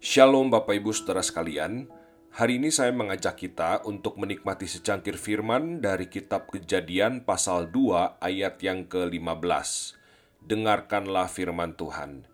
[0.00, 1.84] Shalom Bapak Ibu Saudara sekalian,
[2.32, 8.56] hari ini saya mengajak kita untuk menikmati secangkir firman dari kitab Kejadian pasal 2 ayat
[8.64, 9.98] yang ke-15.
[10.40, 12.29] Dengarkanlah firman Tuhan.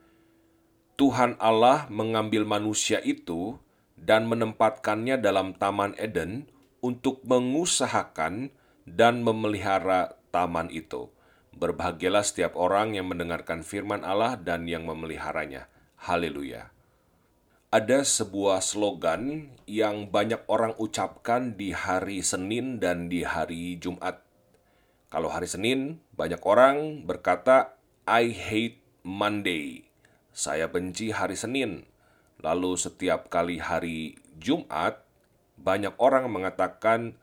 [0.96, 3.60] Tuhan Allah mengambil manusia itu
[3.96, 6.48] dan menempatkannya dalam Taman Eden
[6.80, 8.52] untuk mengusahakan
[8.88, 11.12] dan memelihara taman itu.
[11.56, 15.68] Berbahagialah setiap orang yang mendengarkan firman Allah dan yang memeliharanya.
[15.96, 16.76] Haleluya!
[17.76, 24.22] ada sebuah slogan yang banyak orang ucapkan di hari Senin dan di hari Jumat.
[25.10, 27.76] Kalau hari Senin, banyak orang berkata,
[28.06, 29.85] "I hate Monday."
[30.36, 31.88] Saya benci hari Senin.
[32.44, 35.00] Lalu setiap kali hari Jumat,
[35.56, 37.16] banyak orang mengatakan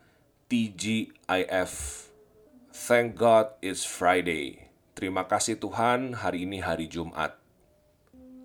[0.49, 1.73] TGIF.
[2.73, 4.65] Thank God it's Friday.
[4.97, 7.37] Terima kasih Tuhan, hari ini hari Jumat.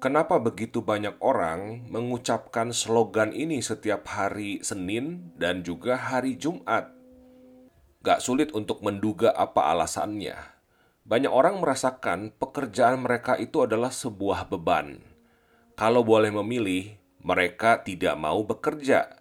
[0.04, 6.92] Kenapa begitu banyak orang mengucapkan slogan ini setiap hari Senin dan juga hari Jumat?
[8.04, 10.57] Gak sulit untuk menduga apa alasannya.
[11.08, 15.00] Banyak orang merasakan pekerjaan mereka itu adalah sebuah beban.
[15.72, 19.16] Kalau boleh memilih, mereka tidak mau bekerja.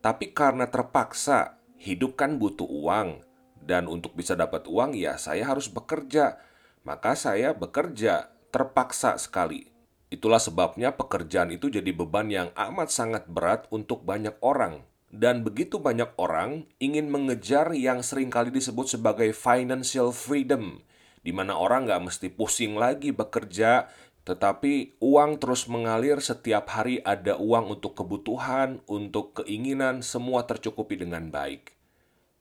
[0.00, 3.20] Tapi karena terpaksa, hidup kan butuh uang.
[3.60, 6.40] Dan untuk bisa dapat uang ya saya harus bekerja.
[6.88, 9.70] Maka saya bekerja, terpaksa sekali
[10.10, 14.82] Itulah sebabnya pekerjaan itu jadi beban yang amat sangat berat untuk banyak orang.
[15.06, 20.82] Dan begitu banyak orang ingin mengejar yang sering kali disebut sebagai financial freedom,
[21.20, 23.88] di mana orang nggak mesti pusing lagi bekerja,
[24.24, 31.32] tetapi uang terus mengalir setiap hari ada uang untuk kebutuhan, untuk keinginan, semua tercukupi dengan
[31.32, 31.76] baik.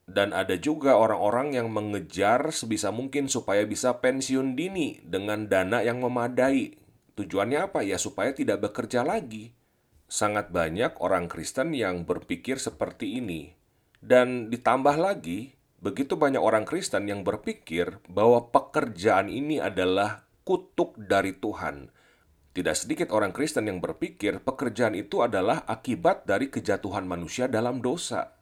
[0.10, 6.02] Dan ada juga orang-orang yang mengejar sebisa mungkin supaya bisa pensiun dini dengan dana yang
[6.02, 6.80] memadai,
[7.20, 7.84] Tujuannya apa?
[7.84, 9.52] Ya supaya tidak bekerja lagi.
[10.08, 13.60] Sangat banyak orang Kristen yang berpikir seperti ini.
[14.00, 21.36] Dan ditambah lagi, begitu banyak orang Kristen yang berpikir bahwa pekerjaan ini adalah kutuk dari
[21.36, 21.92] Tuhan.
[22.50, 28.36] Tidak sedikit orang Kristen yang berpikir pekerjaan itu adalah akibat dari kejatuhan manusia dalam dosa.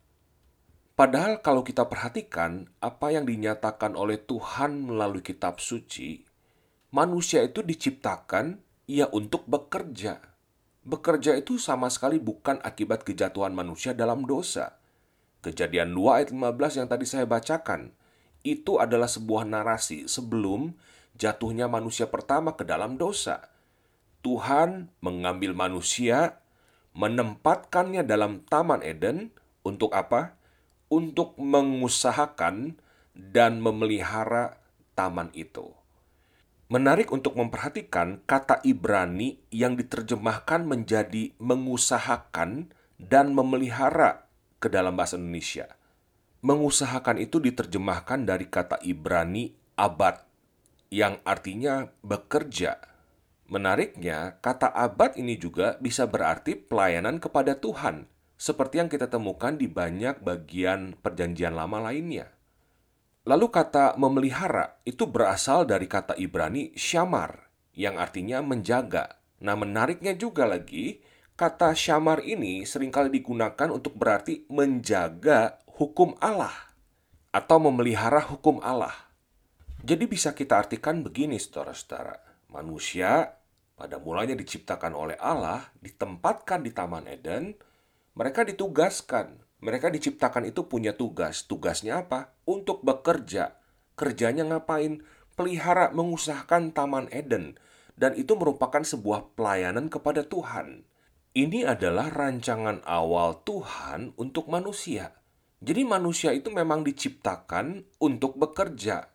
[0.98, 6.26] Padahal kalau kita perhatikan apa yang dinyatakan oleh Tuhan melalui kitab suci,
[6.90, 8.58] manusia itu diciptakan
[8.90, 10.18] ia untuk bekerja.
[10.88, 14.80] Bekerja itu sama sekali bukan akibat kejatuhan manusia dalam dosa.
[15.46, 17.94] Kejadian 2 ayat 15 yang tadi saya bacakan,
[18.42, 20.74] itu adalah sebuah narasi sebelum
[21.18, 23.50] jatuhnya manusia pertama ke dalam dosa.
[24.26, 26.42] Tuhan mengambil manusia,
[26.98, 29.32] menempatkannya dalam Taman Eden
[29.62, 30.36] untuk apa?
[30.88, 32.80] Untuk mengusahakan
[33.18, 34.62] dan memelihara
[34.94, 35.74] taman itu.
[36.68, 44.27] Menarik untuk memperhatikan kata Ibrani yang diterjemahkan menjadi mengusahakan dan memelihara
[44.58, 45.70] ke dalam bahasa Indonesia.
[46.46, 50.22] Mengusahakan itu diterjemahkan dari kata Ibrani abad
[50.94, 52.80] yang artinya bekerja.
[53.48, 59.72] Menariknya, kata abad ini juga bisa berarti pelayanan kepada Tuhan, seperti yang kita temukan di
[59.72, 62.38] banyak bagian Perjanjian Lama lainnya.
[63.28, 69.20] Lalu kata memelihara itu berasal dari kata Ibrani syamar yang artinya menjaga.
[69.44, 71.04] Nah, menariknya juga lagi,
[71.38, 76.54] kata syamar ini sering kali digunakan untuk berarti menjaga hukum Allah
[77.30, 78.94] atau memelihara hukum Allah.
[79.86, 82.18] Jadi bisa kita artikan begini, saudara-saudara.
[82.50, 83.38] Manusia
[83.78, 87.54] pada mulanya diciptakan oleh Allah, ditempatkan di Taman Eden,
[88.18, 91.50] mereka ditugaskan mereka diciptakan itu punya tugas.
[91.50, 92.38] Tugasnya apa?
[92.46, 93.58] Untuk bekerja.
[93.98, 95.02] Kerjanya ngapain?
[95.34, 97.58] Pelihara, mengusahakan Taman Eden.
[97.98, 100.86] Dan itu merupakan sebuah pelayanan kepada Tuhan.
[101.38, 105.22] Ini adalah rancangan awal Tuhan untuk manusia.
[105.62, 109.06] Jadi manusia itu memang diciptakan untuk bekerja.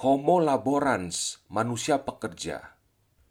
[0.00, 2.80] Homo laborans, manusia pekerja.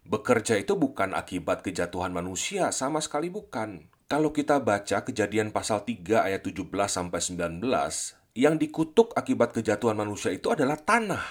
[0.06, 3.90] Bekerja itu bukan akibat kejatuhan manusia, sama sekali bukan.
[4.06, 7.58] Kalau kita baca kejadian pasal 3 ayat 17 sampai 19,
[8.38, 11.26] yang dikutuk akibat kejatuhan manusia itu adalah tanah.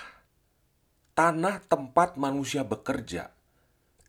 [1.16, 3.39] Tanah tempat manusia bekerja.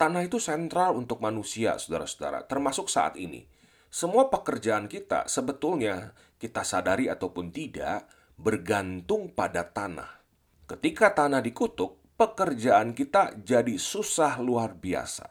[0.01, 3.45] Tanah itu sentral untuk manusia, saudara-saudara, termasuk saat ini.
[3.93, 8.09] Semua pekerjaan kita sebetulnya kita sadari ataupun tidak
[8.41, 10.25] bergantung pada tanah.
[10.65, 15.29] Ketika tanah dikutuk, pekerjaan kita jadi susah luar biasa.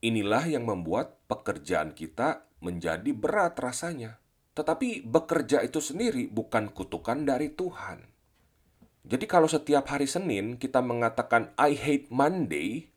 [0.00, 4.16] Inilah yang membuat pekerjaan kita menjadi berat rasanya.
[4.56, 8.08] Tetapi bekerja itu sendiri bukan kutukan dari Tuhan.
[9.04, 12.88] Jadi kalau setiap hari Senin kita mengatakan I hate Monday,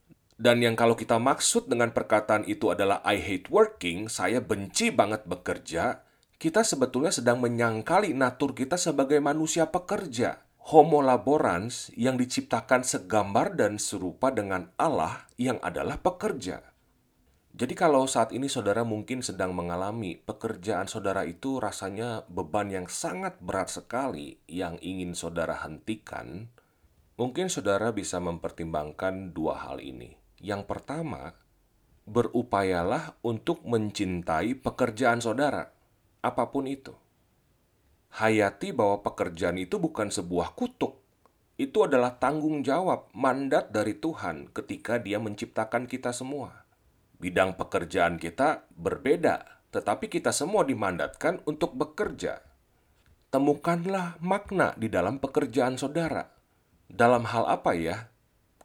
[0.42, 5.30] dan yang kalau kita maksud dengan perkataan itu adalah I hate working, saya benci banget
[5.30, 6.02] bekerja,
[6.42, 10.42] kita sebetulnya sedang menyangkali natur kita sebagai manusia pekerja.
[10.74, 16.74] Homo laborans yang diciptakan segambar dan serupa dengan Allah yang adalah pekerja.
[17.54, 23.38] Jadi kalau saat ini saudara mungkin sedang mengalami pekerjaan saudara itu rasanya beban yang sangat
[23.38, 26.50] berat sekali yang ingin saudara hentikan,
[27.14, 30.21] mungkin saudara bisa mempertimbangkan dua hal ini.
[30.42, 31.38] Yang pertama,
[32.10, 35.70] berupayalah untuk mencintai pekerjaan saudara,
[36.26, 36.98] apa pun itu.
[38.12, 41.00] Hayati bahwa pekerjaan itu bukan sebuah kutuk.
[41.56, 46.66] Itu adalah tanggung jawab, mandat dari Tuhan ketika Dia menciptakan kita semua.
[47.22, 52.44] Bidang pekerjaan kita berbeda, tetapi kita semua dimandatkan untuk bekerja.
[53.32, 56.28] Temukanlah makna di dalam pekerjaan saudara.
[56.92, 58.11] Dalam hal apa ya?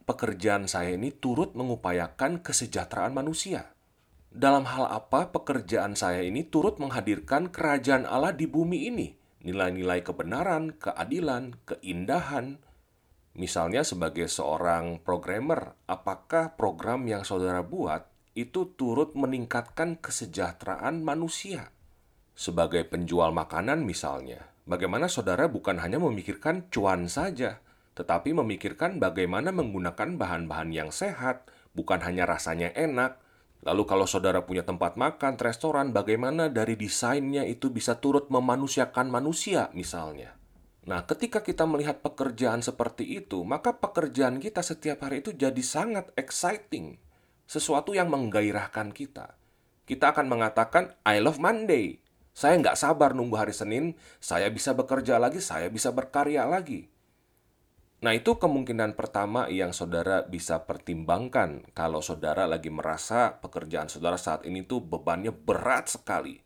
[0.07, 3.75] Pekerjaan saya ini turut mengupayakan kesejahteraan manusia.
[4.31, 9.19] Dalam hal apa pekerjaan saya ini turut menghadirkan kerajaan Allah di bumi ini?
[9.43, 12.63] Nilai-nilai kebenaran, keadilan, keindahan.
[13.37, 18.07] Misalnya sebagai seorang programmer, apakah program yang saudara buat
[18.39, 21.75] itu turut meningkatkan kesejahteraan manusia?
[22.37, 27.65] Sebagai penjual makanan misalnya, bagaimana saudara bukan hanya memikirkan cuan saja,
[27.97, 33.17] tetapi memikirkan bagaimana menggunakan bahan-bahan yang sehat, bukan hanya rasanya enak.
[33.65, 39.73] Lalu kalau saudara punya tempat makan, restoran, bagaimana dari desainnya itu bisa turut memanusiakan manusia
[39.73, 40.37] misalnya.
[40.87, 46.13] Nah, ketika kita melihat pekerjaan seperti itu, maka pekerjaan kita setiap hari itu jadi sangat
[46.15, 47.01] exciting.
[47.49, 49.35] Sesuatu yang menggairahkan kita.
[49.89, 52.05] Kita akan mengatakan, I love Monday.
[52.37, 56.93] Saya nggak sabar nunggu hari Senin, saya bisa bekerja lagi, saya bisa berkarya lagi.
[57.97, 64.45] Nah, itu kemungkinan pertama yang saudara bisa pertimbangkan kalau saudara lagi merasa pekerjaan saudara saat
[64.45, 66.37] ini tuh bebannya berat sekali.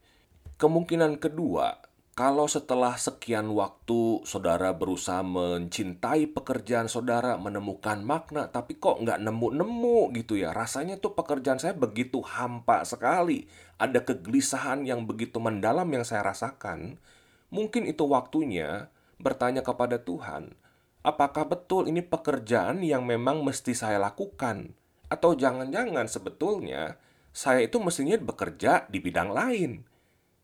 [0.63, 9.01] Kemungkinan kedua, kalau setelah sekian waktu saudara berusaha mencintai pekerjaan saudara, menemukan makna, tapi kok
[9.01, 10.53] nggak nemu-nemu gitu ya.
[10.53, 13.49] Rasanya tuh pekerjaan saya begitu hampa sekali.
[13.81, 17.01] Ada kegelisahan yang begitu mendalam yang saya rasakan.
[17.49, 20.60] Mungkin itu waktunya bertanya kepada Tuhan,
[21.07, 24.77] apakah betul ini pekerjaan yang memang mesti saya lakukan?
[25.11, 27.01] Atau jangan-jangan sebetulnya
[27.31, 29.83] saya itu mestinya bekerja di bidang lain.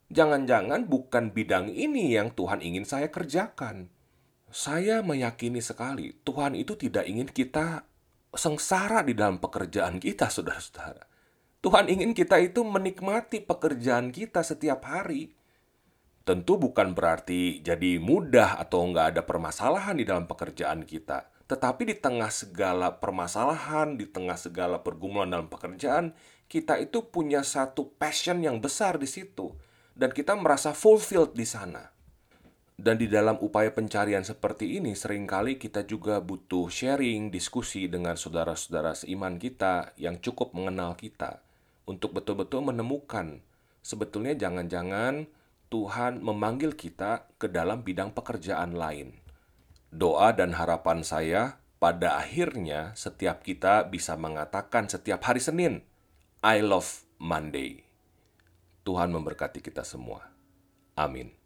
[0.06, 3.90] Jangan-jangan bukan bidang ini yang Tuhan ingin saya kerjakan.
[4.54, 7.82] Saya meyakini sekali Tuhan itu tidak ingin kita
[8.30, 11.02] sengsara di dalam pekerjaan kita, saudara-saudara.
[11.64, 15.34] Tuhan ingin kita itu menikmati pekerjaan kita setiap hari.
[16.26, 21.30] Tentu bukan berarti jadi mudah atau nggak ada permasalahan di dalam pekerjaan kita.
[21.46, 26.10] Tetapi di tengah segala permasalahan, di tengah segala pergumulan dalam pekerjaan,
[26.50, 29.54] kita itu punya satu passion yang besar di situ.
[29.94, 31.94] Dan kita merasa fulfilled di sana.
[32.74, 38.18] Dan di dalam upaya pencarian seperti ini, sering kali kita juga butuh sharing, diskusi dengan
[38.18, 41.38] saudara-saudara seiman kita yang cukup mengenal kita.
[41.86, 43.40] Untuk betul-betul menemukan,
[43.80, 45.30] sebetulnya jangan-jangan
[45.66, 49.18] Tuhan memanggil kita ke dalam bidang pekerjaan lain.
[49.90, 55.82] Doa dan harapan saya pada akhirnya setiap kita bisa mengatakan setiap hari Senin,
[56.40, 57.82] I love Monday.
[58.86, 60.30] Tuhan memberkati kita semua.
[60.94, 61.45] Amin.